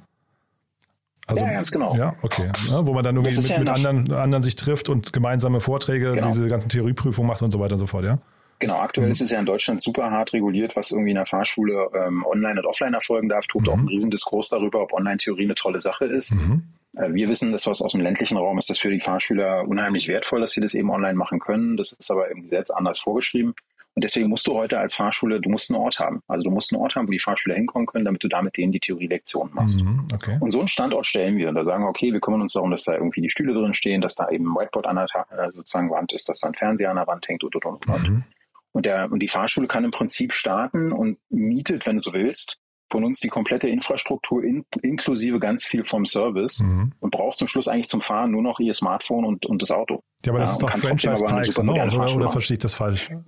[1.26, 1.94] Also, ja, ganz genau.
[1.96, 2.50] Ja, okay.
[2.70, 6.14] Ja, wo man dann irgendwie mit, ja mit anderen, anderen sich trifft und gemeinsame Vorträge,
[6.14, 6.28] genau.
[6.28, 8.18] diese ganzen Theorieprüfungen macht und so weiter und so fort, ja?
[8.60, 9.12] Genau, aktuell mhm.
[9.12, 12.60] ist es ja in Deutschland super hart reguliert, was irgendwie in der Fahrschule ähm, online
[12.60, 13.46] und offline erfolgen darf.
[13.46, 13.68] Tut mhm.
[13.68, 16.34] auch einen Riesendiskurs darüber, ob Online-Theorie eine tolle Sache ist.
[16.34, 16.64] Mhm.
[16.96, 20.08] Äh, wir wissen, dass was aus dem ländlichen Raum ist, das für die Fahrschüler unheimlich
[20.08, 21.76] wertvoll, dass sie das eben online machen können.
[21.76, 23.54] Das ist aber im Gesetz anders vorgeschrieben.
[23.94, 26.22] Und deswegen musst du heute als Fahrschule, du musst einen Ort haben.
[26.28, 28.56] Also du musst einen Ort haben, wo die Fahrschüler hinkommen können, damit du da mit
[28.56, 29.82] denen die Theorielektion machst.
[29.82, 30.38] Mhm, okay.
[30.40, 31.48] Und so einen Standort stellen wir.
[31.48, 33.74] Und da sagen wir, okay, wir kümmern uns darum, dass da irgendwie die Stühle drin
[33.74, 36.54] stehen, dass da eben ein Whiteboard an der äh, sozusagen Wand ist, dass da ein
[36.54, 38.08] Fernseher an der Wand hängt und, und, und, und.
[38.08, 38.24] Mhm.
[38.72, 42.60] Und, der, und die Fahrschule kann im Prinzip starten und mietet, wenn du so willst,
[42.90, 46.92] von uns die komplette Infrastruktur in, inklusive ganz viel vom Service mhm.
[47.00, 50.02] und braucht zum Schluss eigentlich zum Fahren nur noch ihr Smartphone und, und das Auto.
[50.24, 51.72] Ja, aber das ja, ist doch Franchise-Pikes, ne?
[51.72, 53.08] oder, oder verstehe ich das falsch?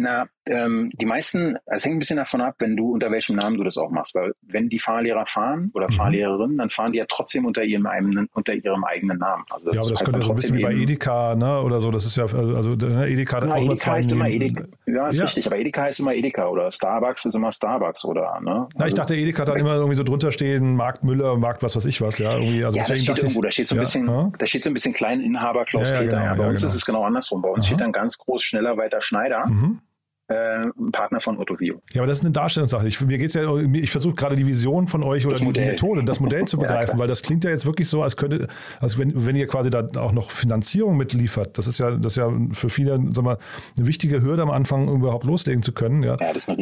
[0.00, 3.56] Na, ähm, die meisten, es hängt ein bisschen davon ab, wenn du unter welchem Namen
[3.56, 5.94] du das auch machst, weil wenn die Fahrlehrer fahren oder mhm.
[5.94, 9.44] Fahrlehrerinnen, dann fahren die ja trotzdem unter ihrem eigenen, unter ihrem eigenen Namen.
[9.48, 11.90] Also das ja, aber das könnte so ein bisschen wie bei Edeka, ne, oder so.
[11.90, 14.64] Das ist ja, also ne, Edeka hat auch Edeka heißt immer Edeka.
[14.86, 15.24] Ja, ist ja.
[15.24, 18.50] richtig, aber Edeka heißt immer Edeka oder Starbucks ist immer Starbucks oder, ne?
[18.50, 21.62] Also, Na, ich dachte, Edeka hat dann immer irgendwie so drunter stehen, Markt Müller, Markt
[21.62, 22.64] was weiß ich was, ja, irgendwie.
[22.64, 24.74] Also ja, das steht irgendwo, da steht so ein bisschen, ja, da steht so ein
[24.74, 26.20] bisschen klein Inhaber Klaus ja, Peter.
[26.20, 26.70] Genau, bei uns genau.
[26.70, 27.40] ist es genau andersrum.
[27.40, 27.66] Bei uns Aha.
[27.66, 29.46] steht dann ganz groß, schneller, weiter Schneider.
[29.46, 29.80] Mhm
[30.28, 31.80] äh, Partner von Ottovio.
[31.92, 32.86] Ja, aber das ist eine Darstellungssache.
[32.88, 36.02] Ich, mir geht's ja, ich versuche gerade die Vision von euch oder die, die, Methode,
[36.04, 38.48] das Modell zu begreifen, ja, weil das klingt ja jetzt wirklich so, als könnte,
[38.80, 41.58] als wenn, wenn ihr quasi da auch noch Finanzierung mitliefert.
[41.58, 43.38] Das ist ja, das ist ja für viele, sag mal,
[43.76, 46.02] eine wichtige Hürde am Anfang überhaupt loslegen zu können.
[46.02, 46.56] Ja, ja das ist das,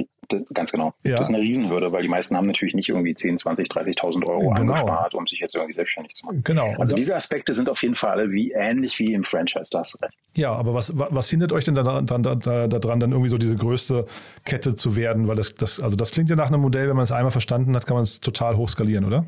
[0.53, 0.95] ganz genau.
[1.03, 1.17] Ja.
[1.17, 4.51] Das ist eine Riesenhürde, weil die meisten haben natürlich nicht irgendwie 10, 20, 30.000 Euro
[4.51, 4.73] genau.
[4.73, 6.43] angespart, um sich jetzt irgendwie selbstständig zu machen.
[6.45, 6.75] Genau.
[6.79, 9.69] Also diese Aspekte sind auf jeden Fall alle wie ähnlich wie im Franchise.
[9.71, 10.17] Da hast du recht.
[10.35, 13.39] Ja, aber was, was hindert euch denn daran, dann, da, da, daran, dann irgendwie so
[13.39, 14.07] diese größte
[14.45, 15.29] Kette zu werden?
[15.29, 17.75] Weil das, das, also das klingt ja nach einem Modell, wenn man es einmal verstanden
[17.77, 19.27] hat, kann man es total hoch skalieren, oder?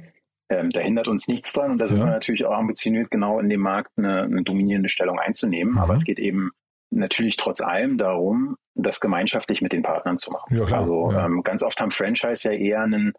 [0.50, 2.04] Ähm, da hindert uns nichts dran und da sind ja.
[2.04, 5.74] wir natürlich auch ambitioniert, genau in dem Markt eine, eine dominierende Stellung einzunehmen.
[5.74, 5.78] Mhm.
[5.78, 6.52] Aber es geht eben
[6.94, 10.56] natürlich trotz allem darum, das gemeinschaftlich mit den Partnern zu machen.
[10.56, 10.80] Ja, klar.
[10.80, 11.26] Also ja.
[11.26, 13.12] Ähm, ganz oft haben Franchise ja eher einen,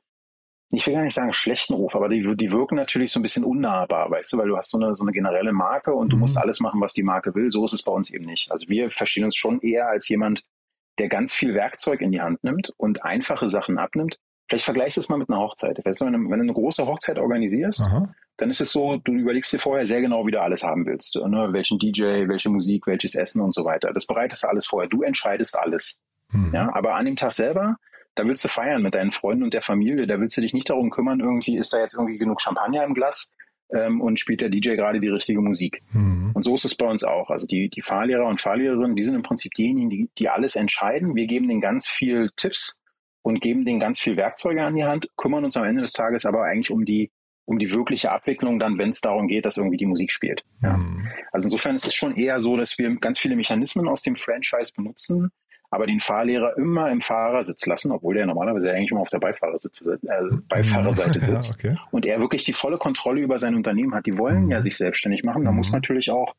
[0.71, 3.43] ich will gar nicht sagen schlechten Ruf, aber die, die wirken natürlich so ein bisschen
[3.43, 6.21] unnahbar, weißt du, weil du hast so eine, so eine generelle Marke und du mhm.
[6.21, 7.51] musst alles machen, was die Marke will.
[7.51, 8.51] So ist es bei uns eben nicht.
[8.51, 10.43] Also wir verstehen uns schon eher als jemand,
[10.97, 14.17] der ganz viel Werkzeug in die Hand nimmt und einfache Sachen abnimmt.
[14.47, 15.83] Vielleicht vergleichst du es mal mit einer Hochzeit.
[15.83, 18.13] Weißt du, wenn, du, wenn du eine große Hochzeit organisierst, Aha.
[18.37, 21.15] Dann ist es so, du überlegst dir vorher sehr genau, wie du alles haben willst.
[21.15, 21.47] Ne?
[21.51, 23.93] Welchen DJ, welche Musik, welches Essen und so weiter.
[23.93, 24.89] Das bereitest du alles vorher.
[24.89, 25.99] Du entscheidest alles.
[26.31, 26.51] Hm.
[26.53, 27.77] Ja, aber an dem Tag selber,
[28.15, 30.07] da willst du feiern mit deinen Freunden und der Familie.
[30.07, 32.93] Da willst du dich nicht darum kümmern, irgendwie ist da jetzt irgendwie genug Champagner im
[32.93, 33.31] Glas
[33.73, 35.81] ähm, und spielt der DJ gerade die richtige Musik.
[35.91, 36.31] Mhm.
[36.33, 37.29] Und so ist es bei uns auch.
[37.29, 41.15] Also die, die Fahrlehrer und Fahrlehrerinnen, die sind im Prinzip diejenigen, die, die alles entscheiden.
[41.15, 42.79] Wir geben denen ganz viel Tipps
[43.21, 46.25] und geben denen ganz viel Werkzeuge an die Hand, kümmern uns am Ende des Tages
[46.25, 47.11] aber eigentlich um die
[47.45, 50.43] um die wirkliche Abwicklung dann, wenn es darum geht, dass irgendwie die Musik spielt.
[50.61, 50.77] Ja.
[50.77, 51.07] Mhm.
[51.31, 54.71] Also insofern ist es schon eher so, dass wir ganz viele Mechanismen aus dem Franchise
[54.75, 55.31] benutzen,
[55.69, 59.99] aber den Fahrlehrer immer im Fahrersitz lassen, obwohl der normalerweise eigentlich immer auf der Beifahrersitze,
[60.03, 61.79] äh, Beifahrerseite sitzt ja, okay.
[61.91, 64.05] und er wirklich die volle Kontrolle über sein Unternehmen hat.
[64.05, 64.51] Die wollen mhm.
[64.51, 65.57] ja sich selbstständig machen, da mhm.
[65.57, 66.33] muss natürlich auch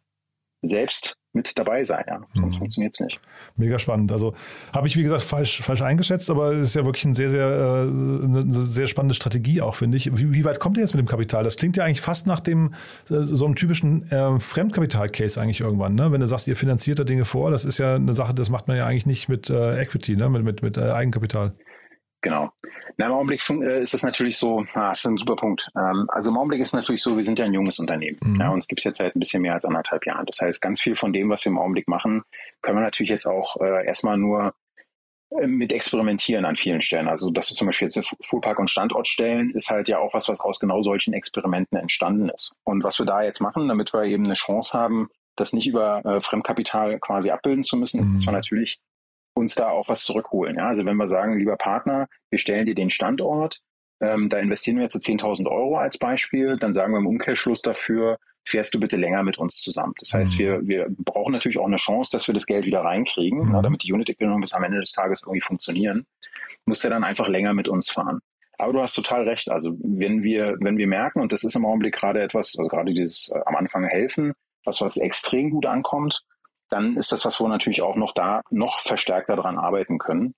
[0.62, 2.05] selbst mit dabei sein.
[2.09, 2.21] Ja.
[2.35, 2.59] Sonst mhm.
[2.59, 3.21] funktioniert es nicht.
[3.57, 4.11] Mega spannend.
[4.11, 4.35] Also
[4.73, 7.47] habe ich, wie gesagt, falsch, falsch eingeschätzt, aber es ist ja wirklich ein sehr, sehr,
[7.47, 10.16] äh, eine sehr spannende Strategie auch, finde ich.
[10.16, 11.45] Wie, wie, weit kommt ihr jetzt mit dem Kapital?
[11.45, 12.75] Das klingt ja eigentlich fast nach dem
[13.11, 15.95] äh, so einem typischen äh, Fremdkapital-Case eigentlich irgendwann.
[15.95, 16.11] Ne?
[16.11, 18.66] Wenn du sagst, ihr finanziert da Dinge vor, das ist ja eine Sache, das macht
[18.66, 20.29] man ja eigentlich nicht mit äh, Equity, ne?
[20.31, 21.55] mit, mit, mit äh, Eigenkapital.
[22.22, 22.50] Genau.
[22.96, 25.70] Na, Im Augenblick äh, ist das natürlich so, ah, das ist ein super Punkt.
[25.76, 28.18] Ähm, also im Augenblick ist es natürlich so, wir sind ja ein junges Unternehmen.
[28.22, 28.40] Mhm.
[28.40, 30.26] Ja, uns gibt es jetzt seit ein bisschen mehr als anderthalb Jahren.
[30.26, 32.22] Das heißt, ganz viel von dem, was wir im Augenblick machen,
[32.62, 34.55] können wir natürlich jetzt auch äh, erstmal nur
[35.31, 37.09] äh, mit experimentieren an vielen Stellen.
[37.09, 40.29] Also, dass wir zum Beispiel jetzt Fuhrpark und Standort stellen, ist halt ja auch was,
[40.29, 42.52] was aus genau solchen Experimenten entstanden ist.
[42.64, 46.05] Und was wir da jetzt machen, damit wir eben eine Chance haben, das nicht über
[46.05, 48.05] äh, Fremdkapital quasi abbilden zu müssen, mhm.
[48.05, 48.81] ist, dass wir natürlich
[49.37, 50.57] uns da auch was zurückholen.
[50.57, 50.68] Ja?
[50.68, 53.61] Also wenn wir sagen, lieber Partner, wir stellen dir den Standort,
[54.01, 58.18] ähm, da investieren wir jetzt 10.000 Euro als Beispiel, dann sagen wir im Umkehrschluss dafür,
[58.44, 59.94] fährst du bitte länger mit uns zusammen.
[59.99, 60.38] Das heißt, mhm.
[60.38, 63.55] wir, wir brauchen natürlich auch eine Chance, dass wir das Geld wieder reinkriegen, mhm.
[63.55, 66.07] ja, damit die Unit-Economics bis am Ende des Tages irgendwie funktionieren,
[66.64, 68.20] muss er dann einfach länger mit uns fahren.
[68.59, 69.51] Aber du hast total recht.
[69.51, 72.92] Also wenn wir, wenn wir merken, und das ist im Augenblick gerade etwas, also gerade
[72.92, 74.33] dieses äh, am Anfang helfen,
[74.64, 76.22] was was extrem gut ankommt,
[76.68, 80.35] dann ist das was, wo wir natürlich auch noch da noch verstärkter daran arbeiten können.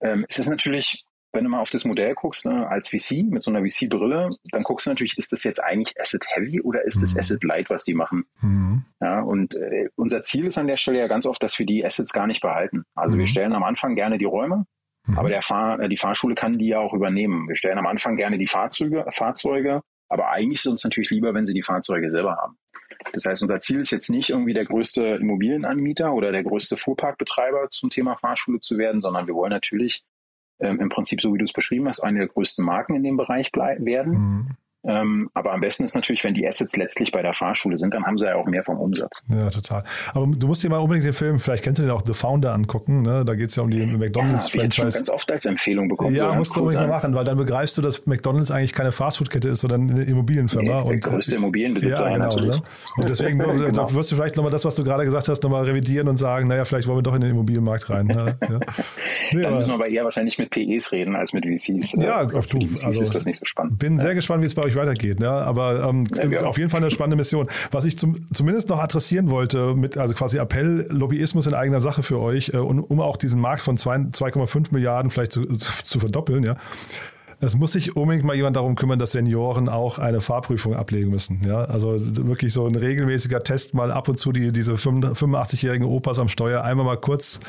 [0.00, 3.42] Ähm, es ist natürlich, wenn du mal auf das Modell guckst, ne, als VC mit
[3.42, 7.02] so einer VC-Brille, dann guckst du natürlich, ist das jetzt eigentlich Asset Heavy oder ist
[7.02, 7.20] das mhm.
[7.20, 8.24] Asset Light, was die machen?
[8.40, 8.84] Mhm.
[9.00, 11.84] Ja, und äh, unser Ziel ist an der Stelle ja ganz oft, dass wir die
[11.84, 12.84] Assets gar nicht behalten.
[12.94, 13.20] Also mhm.
[13.20, 14.66] wir stellen am Anfang gerne die Räume,
[15.06, 15.18] mhm.
[15.18, 17.48] aber der Fahr äh, die Fahrschule kann die ja auch übernehmen.
[17.48, 21.34] Wir stellen am Anfang gerne die Fahrzeuge, Fahrzeuge, aber eigentlich ist es uns natürlich lieber,
[21.34, 22.58] wenn sie die Fahrzeuge selber haben.
[23.12, 27.68] Das heißt, unser Ziel ist jetzt nicht irgendwie der größte Immobilienanbieter oder der größte Fuhrparkbetreiber
[27.70, 30.04] zum Thema Fahrschule zu werden, sondern wir wollen natürlich
[30.60, 33.16] ähm, im Prinzip, so wie du es beschrieben hast, eine der größten Marken in dem
[33.16, 34.12] Bereich werden.
[34.12, 34.50] Mhm.
[34.86, 38.04] Ähm, aber am besten ist natürlich, wenn die Assets letztlich bei der Fahrschule sind, dann
[38.04, 39.22] haben sie ja auch mehr vom Umsatz.
[39.28, 39.84] Ja, total.
[40.12, 42.52] Aber du musst dir mal unbedingt den Film, vielleicht kennst du den auch The Founder
[42.52, 43.24] angucken, ne?
[43.24, 44.82] da geht es ja um die McDonalds-Franchise.
[44.82, 46.14] Ja, ganz oft als Empfehlung bekommen.
[46.14, 48.92] Ja, so musst du unbedingt mal machen, weil dann begreifst du, dass McDonalds eigentlich keine
[48.92, 50.82] Fastfood-Kette ist, sondern eine Immobilienfirma.
[50.82, 52.56] Nee, der größte Immobilienbesitzer ja, genau, natürlich.
[52.56, 52.62] Ne?
[52.96, 53.94] Und deswegen genau.
[53.94, 56.64] wirst du vielleicht nochmal das, was du gerade gesagt hast, nochmal revidieren und sagen, naja,
[56.64, 58.06] vielleicht wollen wir doch in den Immobilienmarkt rein.
[58.06, 58.36] Ne?
[58.40, 58.60] Ja.
[59.32, 61.94] Nee, dann müssen wir aber eher wahrscheinlich mit PEs reden als mit VCs.
[61.94, 62.60] Ja, äh, auf du.
[62.60, 63.78] VCs also, ist das nicht so spannend.
[63.78, 65.20] Bin sehr gespannt, wie es bei euch weitergeht.
[65.20, 65.28] Ne?
[65.28, 67.48] aber ähm, ja, auf jeden Fall eine spannende Mission.
[67.70, 72.02] Was ich zum, zumindest noch adressieren wollte, mit also quasi Appell, Lobbyismus in eigener Sache
[72.02, 76.44] für euch, äh, um, um auch diesen Markt von 2,5 Milliarden vielleicht zu, zu verdoppeln,
[76.44, 76.56] ja.
[77.40, 81.42] Es muss sich unbedingt mal jemand darum kümmern, dass Senioren auch eine Fahrprüfung ablegen müssen.
[81.46, 86.18] Ja, also wirklich so ein regelmäßiger Test, mal ab und zu die, diese 85-jährigen Opas
[86.18, 87.40] am Steuer einmal mal kurz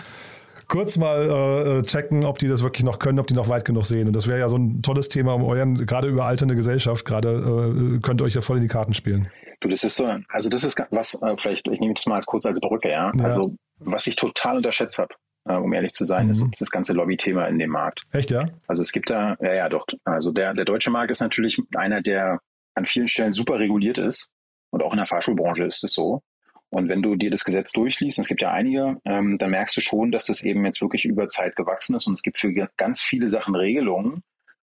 [0.67, 3.85] kurz mal äh, checken, ob die das wirklich noch können, ob die noch weit genug
[3.85, 4.07] sehen.
[4.07, 7.99] Und das wäre ja so ein tolles Thema um euren, gerade überalternde Gesellschaft, gerade äh,
[7.99, 9.29] könnt ihr euch ja voll in die Karten spielen.
[9.61, 12.25] Du, das ist so, also das ist was, äh, vielleicht, ich nehme das mal als
[12.25, 13.11] kurz als Brücke, ja.
[13.15, 13.23] ja.
[13.23, 15.13] Also, was ich total unterschätzt habe,
[15.47, 16.31] äh, um ehrlich zu sein, mhm.
[16.31, 18.01] ist, ist das ganze Lobby-Thema in dem Markt.
[18.11, 18.45] Echt, ja?
[18.67, 19.85] Also es gibt da, ja, ja, doch.
[20.03, 22.39] Also der, der deutsche Markt ist natürlich einer, der
[22.75, 24.29] an vielen Stellen super reguliert ist.
[24.71, 26.21] Und auch in der Fahrschulbranche ist es so.
[26.75, 29.77] Und wenn du dir das Gesetz durchliest, und es gibt ja einige, ähm, dann merkst
[29.77, 32.51] du schon, dass das eben jetzt wirklich über Zeit gewachsen ist und es gibt für
[32.75, 34.23] ganz viele Sachen Regelungen,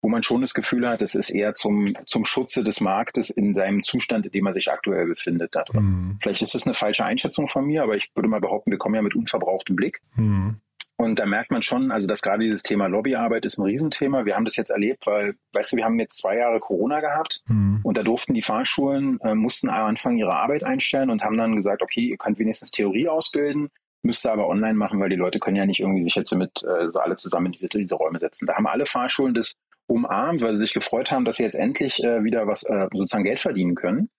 [0.01, 3.53] wo man schon das Gefühl hat, es ist eher zum, zum Schutze des Marktes in
[3.53, 5.53] seinem Zustand, in dem er sich aktuell befindet.
[5.73, 6.17] Mhm.
[6.19, 8.95] Vielleicht ist das eine falsche Einschätzung von mir, aber ich würde mal behaupten, wir kommen
[8.95, 10.01] ja mit unverbrauchtem Blick.
[10.15, 10.55] Mhm.
[11.01, 14.25] Und da merkt man schon, also dass gerade dieses Thema Lobbyarbeit ist ein Riesenthema.
[14.25, 17.41] Wir haben das jetzt erlebt, weil, weißt du, wir haben jetzt zwei Jahre Corona gehabt
[17.47, 17.79] mhm.
[17.81, 21.55] und da durften die Fahrschulen, äh, mussten am Anfang ihre Arbeit einstellen und haben dann
[21.55, 23.69] gesagt, okay, ihr könnt wenigstens Theorie ausbilden,
[24.03, 26.63] müsst ihr aber online machen, weil die Leute können ja nicht irgendwie sich jetzt mit
[26.63, 28.45] äh, so alle zusammen in diese, diese Räume setzen.
[28.45, 29.55] Da haben alle Fahrschulen das
[29.87, 33.23] umarmt, weil sie sich gefreut haben, dass sie jetzt endlich äh, wieder was äh, sozusagen
[33.23, 34.11] Geld verdienen können.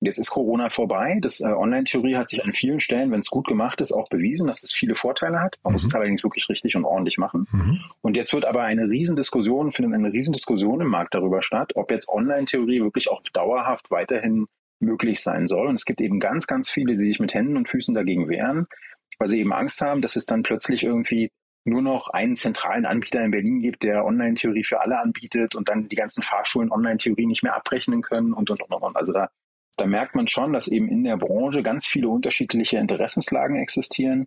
[0.00, 1.18] Und jetzt ist Corona vorbei.
[1.20, 4.46] Das äh, Online-Theorie hat sich an vielen Stellen, wenn es gut gemacht ist, auch bewiesen,
[4.46, 5.58] dass es viele Vorteile hat.
[5.62, 5.74] Man mhm.
[5.74, 7.48] muss es allerdings wirklich richtig und ordentlich machen.
[7.50, 7.80] Mhm.
[8.00, 12.08] Und jetzt wird aber eine Riesendiskussion, findet eine Riesendiskussion im Markt darüber statt, ob jetzt
[12.08, 14.46] Online-Theorie wirklich auch dauerhaft weiterhin
[14.80, 15.66] möglich sein soll.
[15.66, 18.66] Und es gibt eben ganz, ganz viele, die sich mit Händen und Füßen dagegen wehren,
[19.18, 21.30] weil sie eben Angst haben, dass es dann plötzlich irgendwie
[21.64, 25.88] nur noch einen zentralen Anbieter in Berlin gibt, der Online-Theorie für alle anbietet und dann
[25.88, 28.96] die ganzen Fahrschulen Online-Theorie nicht mehr abrechnen können und, und, und, und.
[28.96, 29.28] Also da
[29.78, 34.26] da merkt man schon, dass eben in der Branche ganz viele unterschiedliche Interessenslagen existieren,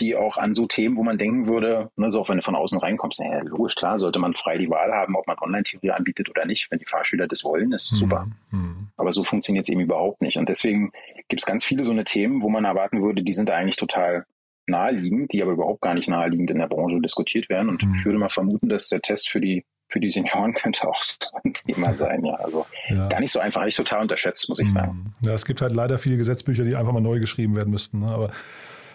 [0.00, 2.56] die auch an so Themen, wo man denken würde, ne, so auch wenn du von
[2.56, 6.30] außen reinkommst, ja, logisch, klar, sollte man frei die Wahl haben, ob man Online-Theorie anbietet
[6.30, 6.70] oder nicht.
[6.70, 7.96] Wenn die Fahrschüler das wollen, ist mhm.
[7.96, 8.26] super.
[8.50, 8.88] Mhm.
[8.96, 10.38] Aber so funktioniert es eben überhaupt nicht.
[10.38, 10.92] Und deswegen
[11.28, 14.24] gibt es ganz viele so eine Themen, wo man erwarten würde, die sind eigentlich total
[14.66, 17.68] naheliegend, die aber überhaupt gar nicht naheliegend in der Branche diskutiert werden.
[17.68, 17.94] Und mhm.
[17.94, 21.16] ich würde mal vermuten, dass der Test für die für die Senioren könnte auch so
[21.44, 22.34] ein Thema sein, ja.
[22.34, 23.08] Also ja.
[23.08, 24.72] gar nicht so einfach, ich total unterschätzt, muss ich mhm.
[24.72, 25.14] sagen.
[25.20, 28.00] Ja, es gibt halt leider viele Gesetzbücher, die einfach mal neu geschrieben werden müssten.
[28.00, 28.10] Ne?
[28.10, 28.30] Aber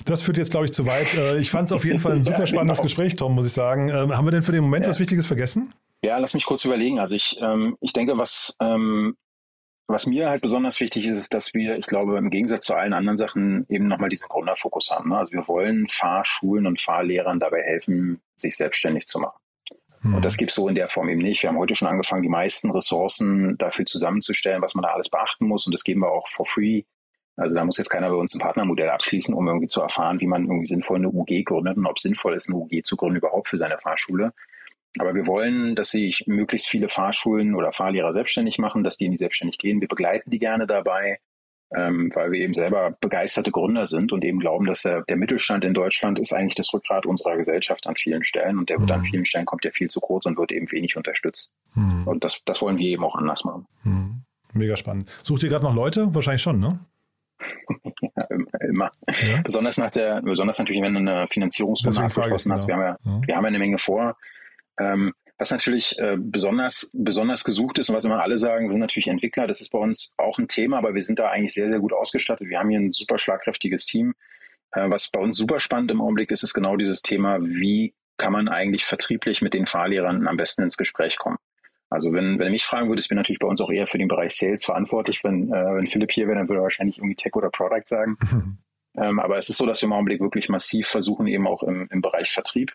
[0.05, 1.13] das führt jetzt, glaube ich, zu weit.
[1.15, 2.87] Äh, ich fand es auf jeden Fall ein super spannendes genau.
[2.87, 3.89] Gespräch, Tom, muss ich sagen.
[3.89, 4.89] Ähm, haben wir denn für den Moment ja.
[4.89, 5.73] was Wichtiges vergessen?
[6.03, 6.99] Ja, lass mich kurz überlegen.
[6.99, 9.15] Also ich, ähm, ich denke, was, ähm,
[9.87, 12.93] was mir halt besonders wichtig ist, ist, dass wir, ich glaube, im Gegensatz zu allen
[12.93, 15.09] anderen Sachen eben nochmal diesen Gründerfokus haben.
[15.09, 15.17] Ne?
[15.17, 19.39] Also wir wollen Fahrschulen und Fahrlehrern dabei helfen, sich selbstständig zu machen.
[20.01, 20.15] Hm.
[20.15, 21.41] Und das gibt es so in der Form eben nicht.
[21.43, 25.47] Wir haben heute schon angefangen, die meisten Ressourcen dafür zusammenzustellen, was man da alles beachten
[25.47, 25.65] muss.
[25.65, 26.83] Und das geben wir auch for free.
[27.35, 30.27] Also da muss jetzt keiner bei uns ein Partnermodell abschließen, um irgendwie zu erfahren, wie
[30.27, 33.17] man irgendwie sinnvoll eine UG gründet und ob es sinnvoll ist, eine UG zu gründen
[33.17, 34.33] überhaupt für seine Fahrschule.
[34.97, 39.11] Aber wir wollen, dass sich möglichst viele Fahrschulen oder Fahrlehrer selbstständig machen, dass die in
[39.11, 39.81] die Selbstständig gehen.
[39.81, 41.19] Wir begleiten die gerne dabei
[41.75, 45.65] ähm, weil wir eben selber begeisterte Gründer sind und eben glauben, dass der, der, Mittelstand
[45.65, 49.01] in Deutschland ist eigentlich das Rückgrat unserer Gesellschaft an vielen Stellen und der wird an
[49.01, 49.05] mhm.
[49.05, 51.53] vielen Stellen kommt ja viel zu kurz und wird eben wenig unterstützt.
[51.73, 52.07] Mhm.
[52.07, 53.65] Und das, das wollen wir eben auch anders machen.
[53.83, 54.21] Mhm.
[54.53, 55.11] Mega spannend.
[55.23, 56.13] Sucht ihr gerade noch Leute?
[56.15, 56.79] Wahrscheinlich schon, ne?
[58.01, 58.23] ja,
[58.61, 58.89] immer.
[59.09, 59.41] Ja?
[59.43, 62.65] Besonders nach der, besonders natürlich, wenn du eine Finanzierungsrunde abgeschlossen hast.
[62.65, 62.79] Genau.
[62.79, 64.15] Wir haben ja, ja, wir haben eine Menge vor.
[64.79, 69.07] Ähm, was natürlich äh, besonders, besonders gesucht ist und was immer alle sagen, sind natürlich
[69.07, 69.45] Entwickler.
[69.45, 71.93] Das ist bei uns auch ein Thema, aber wir sind da eigentlich sehr, sehr gut
[71.93, 72.49] ausgestattet.
[72.49, 74.15] Wir haben hier ein super schlagkräftiges Team.
[74.71, 78.33] Äh, was bei uns super spannend im Augenblick ist, ist genau dieses Thema, wie kann
[78.33, 81.37] man eigentlich vertrieblich mit den Fahrlehrern am besten ins Gespräch kommen.
[81.89, 84.07] Also wenn, wenn du mich fragen würdest, bin natürlich bei uns auch eher für den
[84.07, 85.23] Bereich Sales verantwortlich.
[85.23, 88.17] Wenn, äh, wenn Philipp hier wäre, dann würde er wahrscheinlich irgendwie Tech oder Product sagen.
[88.97, 91.87] ähm, aber es ist so, dass wir im Augenblick wirklich massiv versuchen, eben auch im,
[91.91, 92.73] im Bereich Vertrieb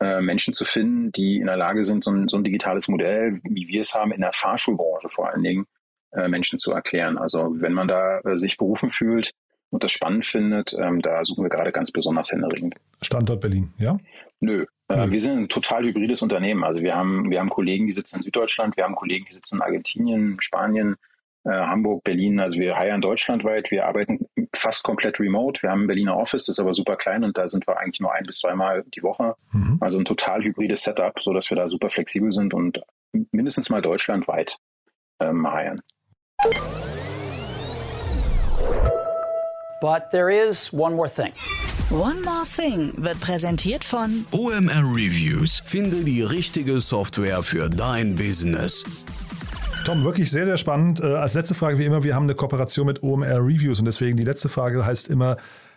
[0.00, 3.40] äh, Menschen zu finden, die in der Lage sind, so ein, so ein, digitales Modell,
[3.44, 5.66] wie wir es haben, in der Fahrschulbranche vor allen Dingen,
[6.12, 7.18] äh, Menschen zu erklären.
[7.18, 9.32] Also wenn man da äh, sich berufen fühlt
[9.70, 12.74] und das spannend findet, ähm, da suchen wir gerade ganz besonders händeringend.
[13.02, 13.98] Standort Berlin, ja?
[14.40, 14.66] Nö.
[14.88, 16.64] Äh, wir sind ein total hybrides Unternehmen.
[16.64, 19.56] Also wir haben, wir haben Kollegen, die sitzen in Süddeutschland, wir haben Kollegen, die sitzen
[19.56, 20.96] in Argentinien, Spanien,
[21.50, 22.40] Hamburg, Berlin.
[22.40, 23.70] Also wir heiern deutschlandweit.
[23.70, 25.62] Wir arbeiten fast komplett remote.
[25.62, 28.00] Wir haben ein Berliner Office, das ist aber super klein und da sind wir eigentlich
[28.00, 29.34] nur ein bis zweimal die Woche.
[29.52, 29.78] Mhm.
[29.80, 32.80] Also ein total hybrides Setup, so dass wir da super flexibel sind und
[33.32, 34.56] mindestens mal deutschlandweit
[35.20, 35.80] ähm, heiern.
[39.80, 41.32] But there is one more thing.
[41.90, 45.62] One More Thing wird präsentiert von OMR Reviews.
[45.66, 48.84] Finde die richtige Software für dein Business.
[49.84, 51.00] Tom, wirklich sehr, sehr spannend.
[51.00, 54.16] Äh, als letzte Frage, wie immer, wir haben eine Kooperation mit OMR Reviews und deswegen
[54.16, 55.36] die letzte Frage heißt immer,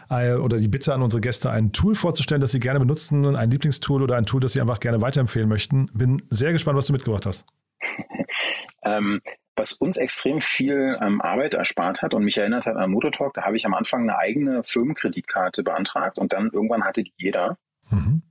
[0.09, 3.51] äh, oder die Bitte an unsere Gäste, ein Tool vorzustellen, das sie gerne benutzen, ein
[3.51, 5.87] Lieblingstool oder ein Tool, das sie einfach gerne weiterempfehlen möchten.
[5.93, 7.45] Bin sehr gespannt, was du mitgebracht hast.
[8.85, 9.19] ähm,
[9.57, 13.41] was uns extrem viel ähm, Arbeit erspart hat und mich erinnert hat an Motortalk, da
[13.43, 17.57] habe ich am Anfang eine eigene Firmenkreditkarte beantragt und dann irgendwann hatte die jeder.
[17.89, 18.21] Mhm.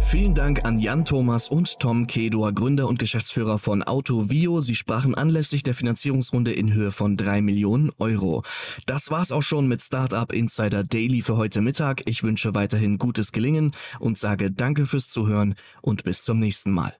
[0.00, 4.60] Vielen Dank an Jan Thomas und Tom Kedor, Gründer und Geschäftsführer von AutoVio.
[4.60, 8.42] Sie sprachen anlässlich der Finanzierungsrunde in Höhe von drei Millionen Euro.
[8.86, 12.02] Das war's auch schon mit Startup Insider Daily für heute Mittag.
[12.06, 16.94] Ich wünsche weiterhin gutes Gelingen und sage Danke fürs Zuhören und bis zum nächsten Mal.